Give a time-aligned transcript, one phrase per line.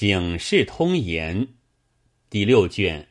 [0.00, 1.48] 警世通言
[2.30, 3.08] 第六卷，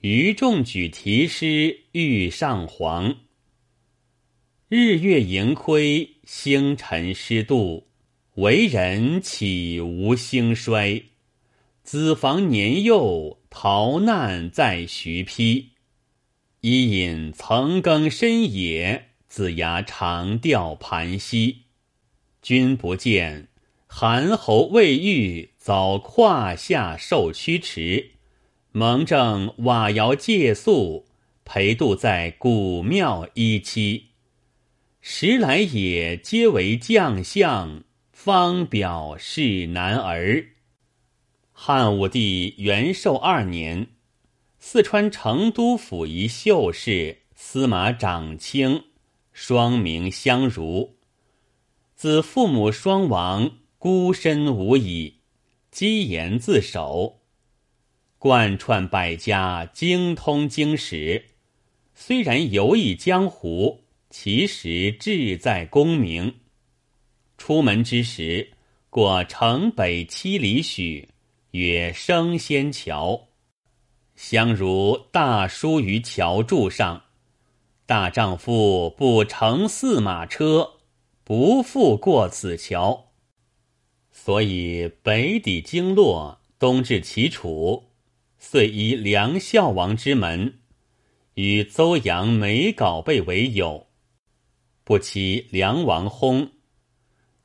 [0.00, 3.20] 余仲举题诗欲上皇。
[4.68, 7.86] 日月盈亏，星辰失度，
[8.34, 11.04] 为人岂无兴衰？
[11.82, 15.68] 子房年幼，逃难在徐丕。
[16.60, 21.62] 伊尹曾耕深野，子牙长钓盘溪。
[22.42, 23.48] 君不见，
[23.92, 28.12] 韩侯未遇，早胯下受驱驰。
[28.70, 31.06] 蒙正瓦窑借宿，
[31.44, 34.10] 陪度在古庙一期。
[35.00, 40.46] 时来也，皆为将相，方表是男儿。
[41.50, 43.88] 汉武帝元寿二年，
[44.60, 48.84] 四川成都府一秀士司马长卿，
[49.32, 50.94] 双名相如。
[51.96, 55.20] 自父母双亡，孤身无倚，
[55.70, 57.22] 积言自守，
[58.18, 61.30] 贯穿百家，精通经史。
[61.94, 63.84] 虽然游弋江湖。
[64.10, 66.40] 其实志在功名。
[67.38, 68.50] 出门之时，
[68.90, 71.08] 过城北七里许，
[71.52, 73.28] 曰升仙桥。
[74.16, 77.04] 相如大书于桥柱上
[77.86, 80.72] ：“大丈夫不乘驷马车，
[81.22, 83.09] 不复过此桥。”
[84.22, 87.84] 所以北抵经络，东至齐楚，
[88.38, 90.58] 遂依梁孝王之门，
[91.36, 93.86] 与邹阳梅皋贝为友。
[94.84, 96.50] 不期梁王薨，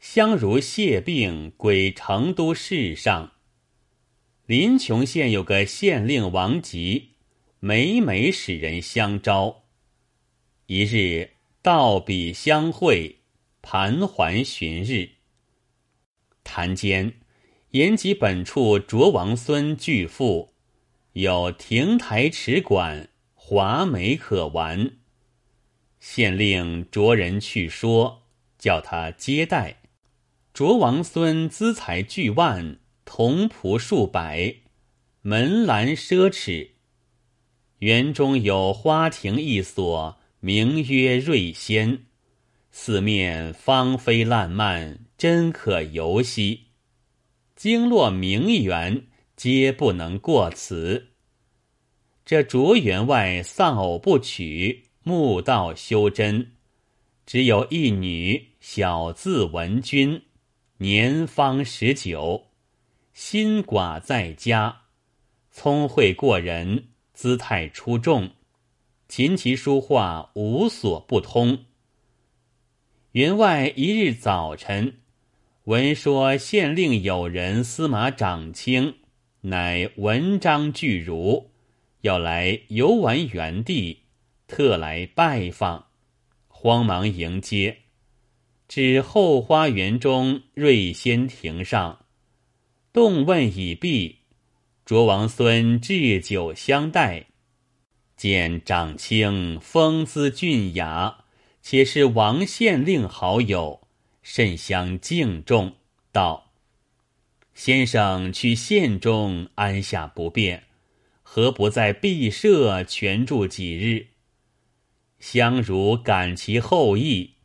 [0.01, 3.31] 相如谢病归成都市上。
[4.45, 7.11] 临邛县有个县令王吉，
[7.61, 9.63] 每每使人相招。
[10.65, 11.31] 一日
[11.61, 13.19] 道彼相会，
[13.61, 15.11] 盘桓旬日，
[16.45, 17.11] 谈间
[17.71, 20.53] 言及本处卓王孙巨富，
[21.11, 24.91] 有亭台池馆，华美可玩。
[25.99, 28.21] 县令着人去说，
[28.57, 29.81] 叫他接待。
[30.53, 34.55] 卓王孙资财巨万，铜仆数百，
[35.21, 36.69] 门栏奢侈。
[37.79, 42.05] 园中有花亭一所，名曰瑞仙，
[42.71, 46.65] 四面芳菲烂漫，真可游兮。
[47.55, 51.07] 经络名园，皆不能过此。
[52.23, 54.83] 这卓员外丧偶不娶。
[55.01, 56.51] 墓道修真，
[57.25, 60.21] 只有一女，小字文君，
[60.77, 62.49] 年方十九，
[63.11, 64.81] 心寡在家，
[65.49, 68.29] 聪慧过人，姿态出众，
[69.07, 71.65] 琴棋书画无所不通。
[73.13, 74.99] 员外一日早晨，
[75.65, 78.97] 闻说县令友人司马长卿，
[79.41, 81.49] 乃文章巨儒，
[82.01, 84.03] 要来游玩园地。
[84.45, 85.87] 特来拜访，
[86.47, 87.77] 慌忙迎接，
[88.67, 92.05] 至后花园中瑞仙亭上，
[92.93, 94.19] 动问已毕，
[94.85, 97.25] 卓王孙置酒相待，
[98.15, 101.25] 见长卿风姿俊雅，
[101.63, 103.84] 且是王县令好友，
[104.27, 105.75] 甚相敬重，
[106.11, 106.51] 道
[107.53, 110.63] ：“先生去县中安下不便，
[111.21, 114.07] 何不在毕舍全住几日？”
[115.21, 117.35] 相如感其厚意，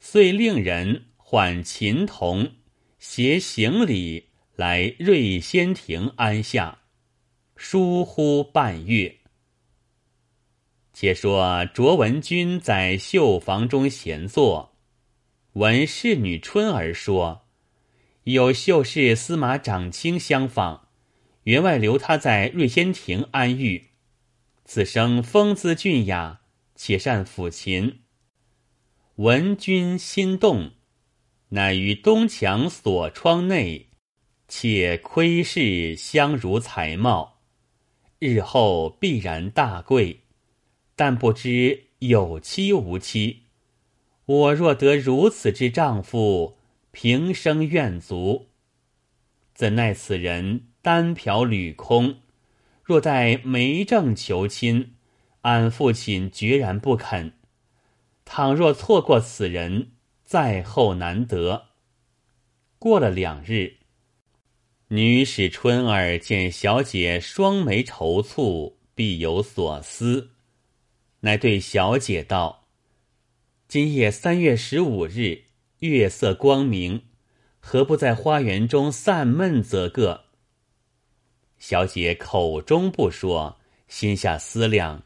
[0.00, 2.52] 遂令人唤琴童
[2.98, 6.78] 携行李来瑞仙亭安下，
[7.54, 9.14] 疏忽半月。
[10.94, 14.73] 且说卓文君在绣房中闲坐，
[15.54, 17.46] 闻侍女春儿说，
[18.24, 20.88] 有秀士司马长卿相访，
[21.44, 23.90] 员外留他在瑞仙亭安寓。
[24.64, 26.40] 此生风姿俊雅。
[26.76, 28.00] 且善抚琴，
[29.14, 30.72] 闻君心动，
[31.50, 33.90] 乃于东墙锁窗内，
[34.48, 37.42] 且窥视相如才貌，
[38.18, 40.22] 日后必然大贵。
[40.96, 43.43] 但不知有期无期。
[44.26, 46.56] 我若得如此之丈夫，
[46.90, 48.48] 平生愿足。
[49.54, 52.16] 怎奈此人单嫖屡空，
[52.82, 54.94] 若待媒正求亲。
[55.42, 57.34] 俺父亲决然不肯。
[58.24, 59.92] 倘若错过此人，
[60.24, 61.66] 再后难得。
[62.78, 63.74] 过了两日，
[64.88, 70.30] 女使春儿见小姐双眉愁蹙，必有所思，
[71.20, 72.63] 乃对小姐道
[73.74, 75.46] ：“今夜三月十五日，
[75.80, 77.02] 月色光明，
[77.58, 80.26] 何不在花园中散闷则个？
[81.58, 85.02] 小姐口中不说，心下思量：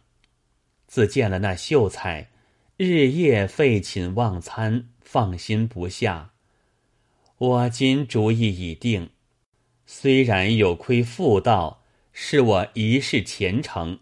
[0.87, 2.29] 自见了那秀才，
[2.77, 6.33] 日夜废寝忘餐，放心不下。
[7.39, 9.09] 我今主意已定，
[9.87, 11.83] 虽然有亏妇道，
[12.13, 14.01] 是我一世前程。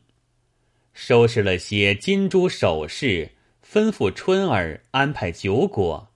[0.92, 3.35] 收拾了些金珠首饰，
[3.68, 6.14] 吩咐春儿安排酒果。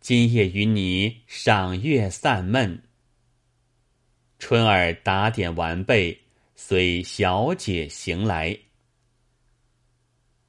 [0.00, 2.82] 今夜与你赏月散闷。
[4.40, 6.22] 春儿打点完备，
[6.56, 8.58] 随小姐行来。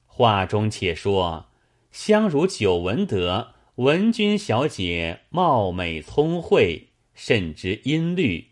[0.07, 1.49] 话中且说，
[1.91, 8.47] 相如久闻得文君小姐貌美聪慧，甚知音律，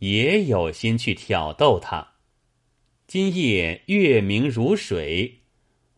[0.00, 2.14] 也有心去挑逗她。
[3.06, 5.42] 今夜月明如水，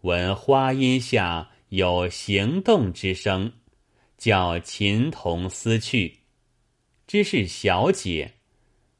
[0.02, 3.52] 闻花荫下有行动之声，
[4.17, 6.20] 叫琴童思去，
[7.06, 8.35] 知是小姐，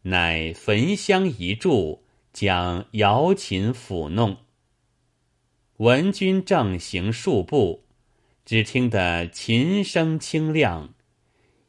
[0.02, 2.00] 乃焚香一炷，
[2.35, 4.37] 将瑶琴抚弄。
[5.79, 7.87] 闻君正行数步，
[8.44, 10.93] 只听得琴声清亮，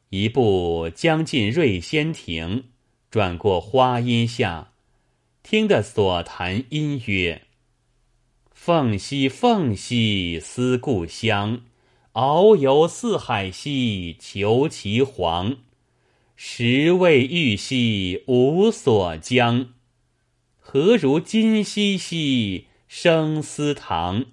[0.10, 2.66] 一步将近瑞仙亭，
[3.10, 4.74] 转过花荫下。
[5.42, 7.42] 听得所弹音曰
[8.63, 11.61] ：“凤兮凤兮思故乡，
[12.13, 15.57] 遨游四海兮求其凰。
[16.35, 19.69] 十味玉兮无所将，
[20.59, 24.25] 何如今兮兮生思堂。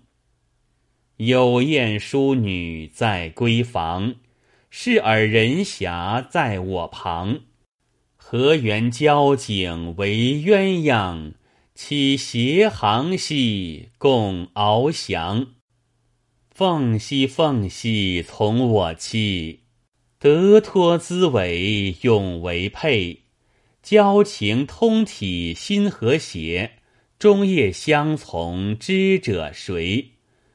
[1.17, 4.17] 有艳淑女在闺房，
[4.69, 7.41] 视尔人遐在我旁。”
[8.19, 11.33] 何缘交颈为鸳鸯？
[11.81, 15.55] 栖斜行兮共翱翔。
[16.51, 19.61] 凤兮凤兮从我栖，
[20.19, 23.21] 得脱姿伟永为配。
[23.81, 26.73] 交情通体心和谐，
[27.17, 30.15] 终夜相从知者谁？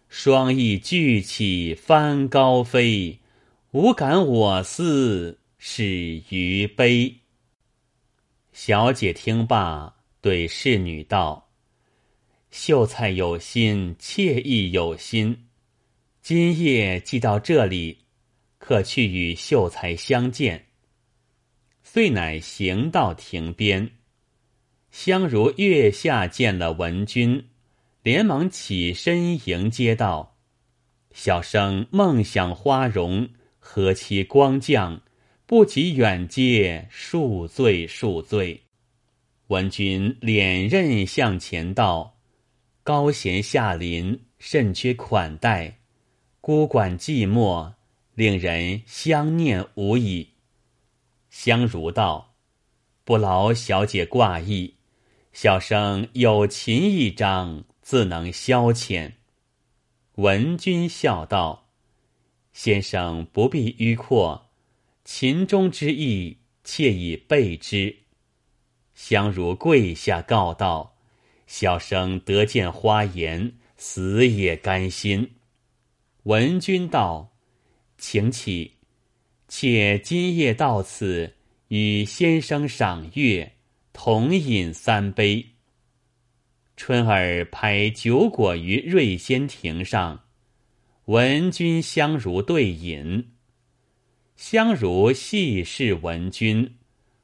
[0.10, 3.20] 双翼聚起翻高飞，
[3.72, 7.20] 无感我思始于悲。
[8.52, 11.50] 小姐听罢，对侍女道
[12.50, 15.50] ：“秀才有心，妾亦有心。
[16.22, 18.06] 今夜既到这里，
[18.58, 20.68] 可去与秀才相见。”
[21.84, 23.98] 遂乃行到亭边。
[24.92, 27.50] 相如月下见了文君，
[28.02, 30.38] 连忙起身迎接道
[31.12, 33.28] ：“小生梦想花容，
[33.60, 35.02] 何期光降？”
[35.46, 38.63] 不及远接，恕罪恕罪。
[39.48, 42.18] 文君敛刃向前道
[42.82, 45.80] ：“高贤下临，甚缺款待，
[46.40, 47.74] 孤馆寂寞，
[48.16, 50.30] 令人相念无已。”
[51.30, 52.36] 香如道
[53.04, 54.76] ：“不劳小姐挂意，
[55.34, 59.14] 小生有琴一张，自能消遣。”
[60.16, 61.70] 文君笑道
[62.54, 64.52] ：“先生不必迂阔。”
[65.04, 68.03] 秦中之意，妾已备之。
[68.94, 70.96] 相如跪下告道
[71.48, 75.32] ：“小生得见花颜，死也甘心。”
[76.24, 77.34] 文君道
[77.98, 78.74] ：“请起，
[79.48, 81.36] 且今夜到此，
[81.68, 83.54] 与先生赏月，
[83.92, 85.48] 同饮三杯。”
[86.76, 90.24] 春儿拍酒果于瑞仙亭上，
[91.06, 93.32] 文君相如对饮。
[94.36, 96.76] 相如细视闻君，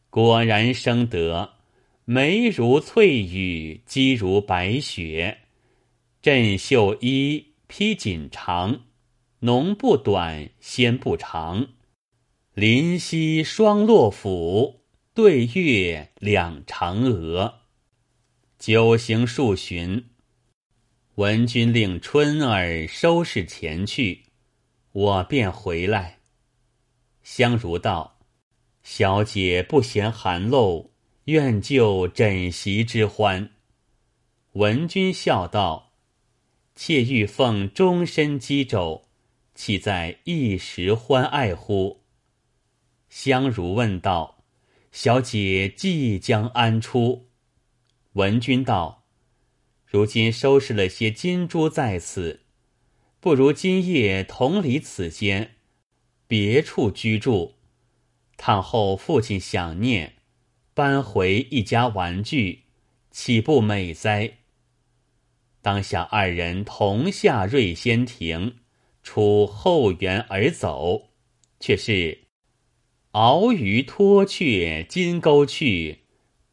[0.09, 1.55] 果然生得
[2.11, 5.41] 眉如翠羽，肌如白雪。
[6.23, 8.85] 振袖衣，披锦长，
[9.41, 11.67] 浓不短，纤不长。
[12.55, 14.81] 临溪双落斧，
[15.13, 17.59] 对月两嫦娥。
[18.57, 20.05] 酒行数巡，
[21.13, 24.23] 闻君令春儿收拾前去，
[24.93, 26.17] 我便回来。
[27.21, 28.17] 香如道
[28.81, 30.89] ：“小姐不嫌寒漏，
[31.29, 33.51] 愿就枕席之欢。”
[34.53, 35.93] 文君笑道
[36.75, 39.05] ：“妾欲奉终身羁肘，
[39.55, 42.01] 岂在一时欢爱乎？”
[43.09, 44.43] 香如问道
[44.91, 47.29] ：“小姐即将安出？”
[48.13, 49.05] 文君道
[49.85, 52.41] ：“如今收拾了些金珠在此，
[53.19, 55.55] 不如今夜同离此间。”
[56.27, 57.55] 别处居住，
[58.37, 60.17] 倘后父亲想念，
[60.79, 62.63] 搬回一家玩具，
[63.11, 64.37] 岂不美哉？
[65.61, 68.59] 当下二人同下瑞仙亭，
[69.03, 71.09] 出后园而走，
[71.59, 72.19] 却是
[73.11, 76.03] 鳌鱼脱却金钩去，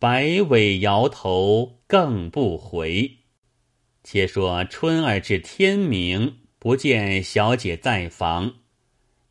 [0.01, 3.19] 摆尾摇头，更不回。
[4.03, 8.55] 且说春儿至天明，不见小姐在房，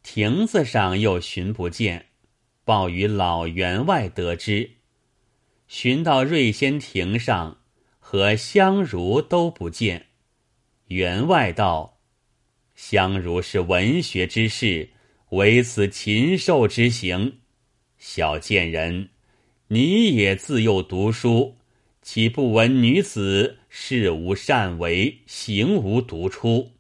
[0.04, 2.06] 亭子上又寻不见，
[2.64, 4.75] 报与老员外得知。
[5.78, 7.58] 寻到瑞仙亭上，
[8.00, 10.06] 和香如都不见。
[10.88, 12.00] 员外道
[12.76, 14.92] ：“香如是文学之士，
[15.32, 17.40] 唯此禽兽之行。
[17.98, 19.10] 小贱人，
[19.68, 21.58] 你也自幼读书，
[22.02, 26.72] 岂不闻女子事无善为，行无独出？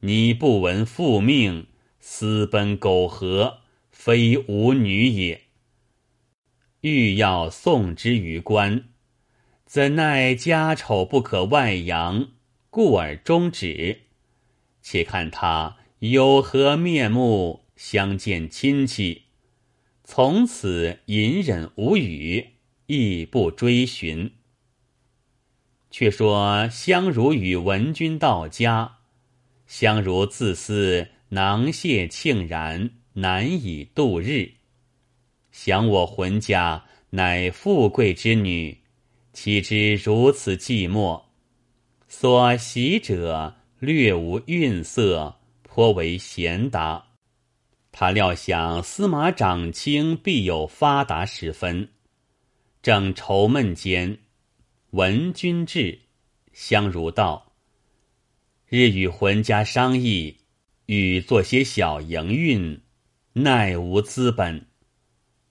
[0.00, 1.66] 你不闻父命，
[1.98, 5.40] 私奔苟合，非吾女也。”
[6.82, 8.88] 欲要送之于官，
[9.64, 12.28] 怎奈家丑不可外扬，
[12.70, 14.00] 故而终止。
[14.82, 19.22] 且看他有何面目相见亲戚，
[20.02, 22.48] 从此隐忍无语，
[22.86, 24.32] 亦不追寻。
[25.88, 28.96] 却说相如与文君到家，
[29.68, 34.54] 相如自思囊谢庆然，难以度日。
[35.52, 38.78] 想我浑家乃富贵之女，
[39.34, 41.22] 岂知如此寂寞？
[42.08, 47.04] 所喜者略无韵色，颇为贤达。
[47.92, 51.90] 他料想司马长卿必有发达时分，
[52.82, 54.16] 正愁闷间，
[54.92, 56.00] 闻君至，
[56.54, 57.52] 相如道
[58.66, 60.38] ：“日与浑家商议，
[60.86, 62.80] 欲做些小营运，
[63.34, 64.66] 奈无资本。”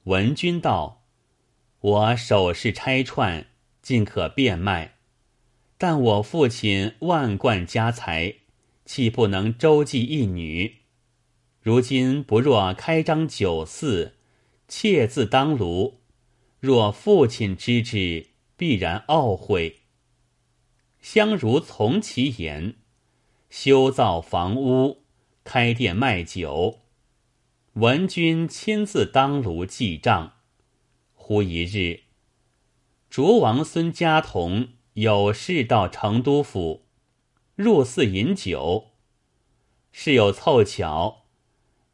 [0.05, 1.03] 文君道
[1.79, 3.45] ：“我首饰拆串，
[3.83, 4.95] 尽可变卖。
[5.77, 8.37] 但我父亲万贯家财，
[8.83, 10.77] 岂不能周济一女？
[11.61, 14.15] 如今不若开张酒肆，
[14.67, 16.01] 妾自当炉。
[16.59, 19.81] 若父亲知之，必然懊悔。”
[20.99, 22.75] 相如从其言，
[23.51, 25.03] 修造房屋，
[25.43, 26.79] 开店卖酒。
[27.75, 30.33] 文君亲自当炉记账。
[31.13, 32.01] 忽一日，
[33.09, 36.83] 卓王孙家童有事到成都府，
[37.55, 38.87] 入寺饮酒。
[39.93, 41.23] 事有凑巧，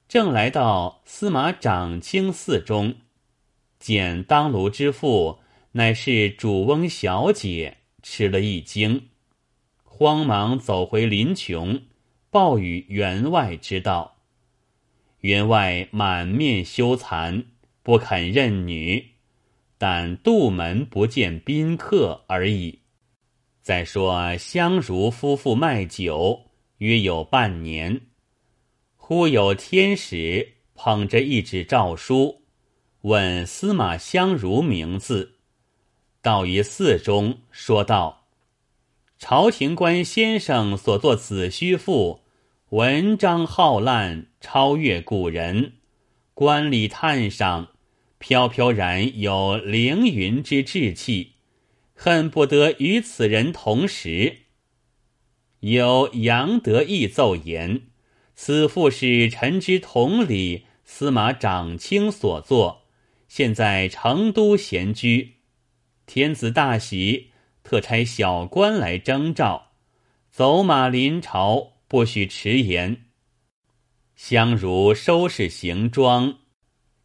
[0.08, 2.96] 正来到司马长卿寺中，
[3.78, 5.38] 见当炉之父
[5.74, 9.10] 乃是主翁小姐，吃了一惊，
[9.84, 11.84] 慌忙走回林琼，
[12.32, 14.17] 报与员外知道。
[15.28, 17.44] 员外满面羞惭，
[17.84, 19.06] 不肯认女，
[19.78, 22.80] 但杜门不见宾客而已。
[23.62, 26.46] 再说相如夫妇卖酒，
[26.78, 28.04] 约有半年，
[28.96, 32.44] 忽有天使捧着一纸诏书，
[33.02, 35.34] 问司马相如名字，
[36.22, 38.30] 到于寺中，说道
[39.20, 42.22] ：“朝廷官先生所作子虚赋。”
[42.72, 45.72] 文章浩烂，超越古人；
[46.34, 47.70] 观礼叹赏，
[48.18, 51.36] 飘飘然有凌云之志气，
[51.96, 54.40] 恨不得与此人同时。
[55.62, 57.84] 有杨德义奏言：
[58.36, 62.82] 此赋是臣之同理司马长卿所作，
[63.30, 65.36] 现在成都闲居，
[66.06, 67.32] 天子大喜，
[67.64, 69.72] 特差小官来征召，
[70.30, 71.77] 走马临朝。
[71.88, 73.06] 不许迟延。
[74.16, 76.40] 香如收拾行装，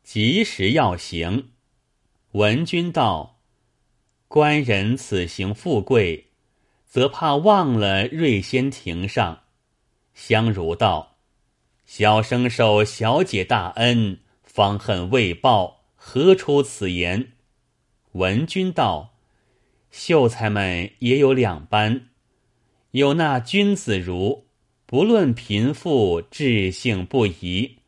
[0.02, 1.50] 及时要行。
[2.32, 3.40] 文君道
[4.26, 6.30] ：“官人此行富贵，
[6.84, 9.44] 则怕忘了瑞仙亭上。”
[10.14, 11.18] 香如道
[11.86, 17.32] ：“小生受小姐大恩，方恨未报，何出此言？”
[18.12, 19.14] 文君道
[19.92, 22.08] ：“秀才们也有两般，
[22.90, 24.46] 有那君子如。”
[24.92, 27.78] 不论贫富，志性不移；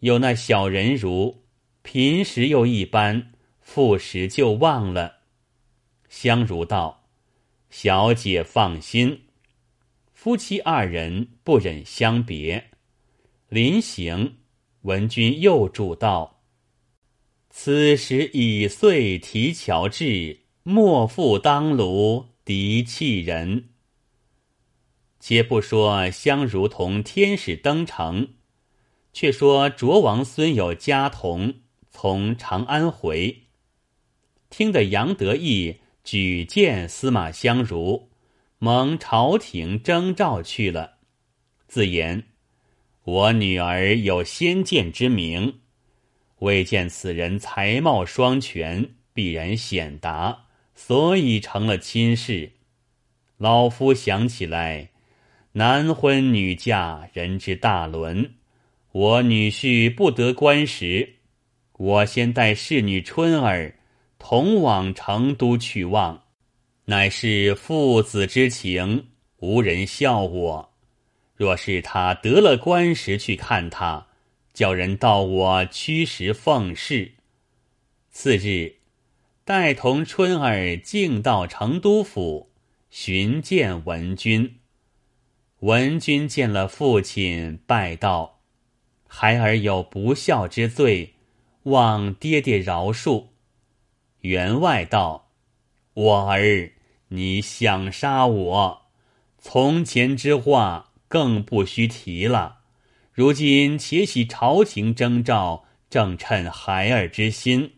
[0.00, 1.42] 有那小人如
[1.82, 5.16] 贫时又一般，富时就忘了。
[6.08, 7.10] 香如道
[7.68, 9.24] ：“小姐放心。”
[10.14, 12.70] 夫妻二人不忍相别，
[13.50, 14.36] 临行，
[14.80, 16.40] 文君又嘱道
[17.50, 23.68] ：“此时已岁提桥至，莫负当炉敌弃人。”
[25.28, 28.34] 且不说相如同天使登城，
[29.12, 31.52] 却说卓王孙有家童
[31.90, 33.48] 从长安回，
[34.50, 38.08] 听得杨得意举荐司马相如，
[38.60, 40.98] 蒙朝廷征召去了，
[41.66, 42.28] 自言
[43.02, 45.58] ：“我女儿有先见之明，
[46.38, 50.44] 未见此人才貌双全，必然显达，
[50.76, 52.52] 所以成了亲事。
[53.38, 54.92] 老夫想起来，
[55.58, 58.34] 男婚女嫁，人之大伦。
[58.92, 61.14] 我女婿不得官时，
[61.78, 63.74] 我先带侍女春儿
[64.18, 66.24] 同往成都去望，
[66.84, 69.06] 乃是父子之情，
[69.38, 70.74] 无人笑我。
[71.34, 74.08] 若是他得了官时去看他，
[74.52, 77.12] 叫人到我驱使奉侍。
[78.10, 78.74] 次日，
[79.46, 82.50] 带同春儿径到成都府
[82.90, 84.56] 寻见文君。
[85.60, 88.40] 文君见了父亲，拜道
[89.08, 91.14] ：“孩儿有不孝之罪，
[91.62, 93.28] 望爹爹饶恕。”
[94.20, 95.30] 员外道
[95.94, 96.72] ：“我儿，
[97.08, 98.82] 你想杀我，
[99.38, 102.58] 从前之话更不须提了。
[103.10, 107.72] 如今且喜朝廷征召，正趁孩儿之心。”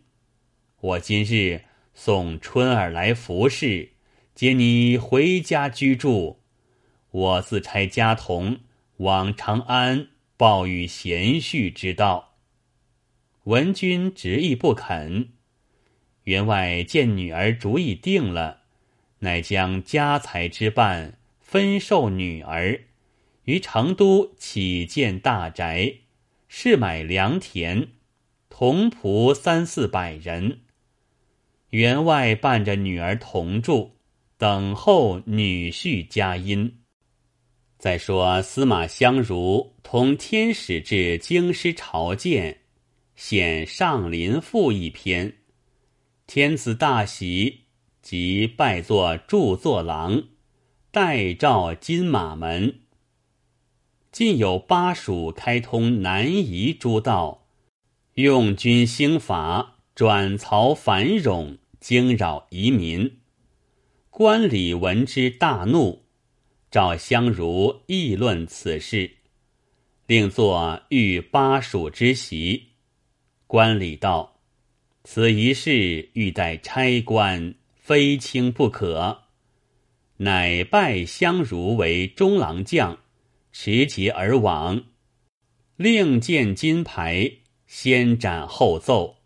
[0.80, 1.62] 我今日
[1.94, 3.92] 送春儿来服侍，
[4.34, 6.37] 接你回家居住。
[7.10, 8.58] 我自差家童
[8.98, 12.36] 往长安报与贤婿之道。
[13.44, 15.30] 文君执意不肯。
[16.24, 18.60] 员外见女儿主意定了，
[19.20, 22.84] 乃将家财之半分授女儿，
[23.44, 25.94] 于成都起建大宅，
[26.46, 27.88] 试买良田，
[28.50, 30.60] 童仆三四百人。
[31.70, 33.96] 员外伴着女儿同住，
[34.36, 36.80] 等候女婿佳音。
[37.78, 42.62] 再说司马相如同天使至京师朝见，
[43.14, 45.36] 献《上林赋》一篇。
[46.26, 47.60] 天子大喜，
[48.02, 50.24] 即拜作著作郎，
[50.90, 52.80] 代召金马门。
[54.10, 57.46] 近有巴蜀开通南夷诸道，
[58.14, 59.76] 用军兴法。
[59.94, 63.18] 转曹繁荣，惊扰夷民。
[64.10, 66.04] 官吏闻之大怒，
[66.70, 69.10] 召相如议论此事，
[70.06, 72.68] 令作御巴蜀之席。
[73.46, 74.40] 官吏道
[75.04, 79.24] ：“此一事欲待差官，非轻不可。”
[80.20, 82.98] 乃拜相如为中郎将，
[83.52, 84.84] 持节而往，
[85.76, 87.32] 令见金牌，
[87.66, 89.16] 先斩后奏。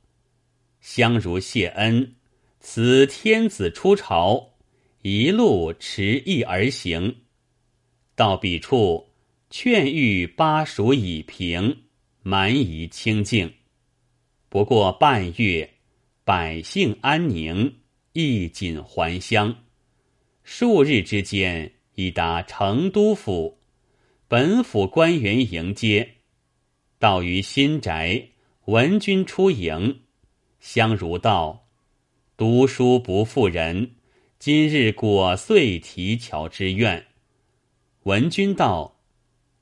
[0.80, 2.14] 相如谢恩，
[2.60, 4.50] 辞天子出朝，
[5.00, 7.21] 一路持意而行。
[8.22, 9.08] 到彼处，
[9.50, 11.78] 劝谕巴蜀以平，
[12.22, 13.52] 蛮夷清静。
[14.48, 15.68] 不过半月，
[16.22, 17.78] 百姓安宁，
[18.12, 19.64] 衣锦还乡。
[20.44, 23.58] 数日之间，已达成都府，
[24.28, 26.18] 本府官员迎接。
[27.00, 28.28] 到于新宅，
[28.66, 30.02] 闻君出迎。
[30.60, 31.66] 相如道
[32.38, 33.96] ：“读书不负人，
[34.38, 37.04] 今日果遂提桥之愿。”
[38.04, 39.00] 文君道：“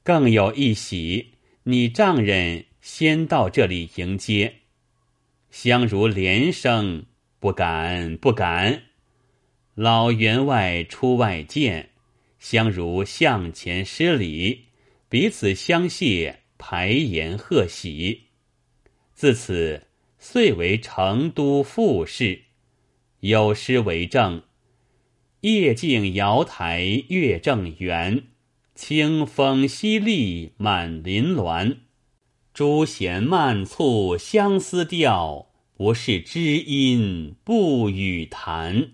[0.03, 4.55] 更有一喜，你丈人先到这里迎接。”
[5.51, 7.07] 相如连声
[7.39, 8.83] ：“不敢，不敢。”
[9.75, 11.91] 老员外出外见，
[12.39, 14.67] 相如向前施礼，
[15.09, 18.29] 彼此相谢，排筵贺喜。
[19.15, 19.87] 自此。
[20.23, 22.43] 遂为成都副事，
[23.21, 24.43] 有诗为证
[25.43, 28.25] ：“夜静瑶台月正圆，
[28.75, 31.79] 清风淅沥满林峦。
[32.53, 38.91] 朱弦漫促相思调，不是知音不语弹。”